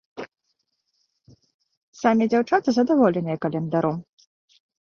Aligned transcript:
Самі 2.01 2.25
дзяўчаты 2.31 2.69
задаволеныя 2.81 3.37
календаром. 3.47 3.95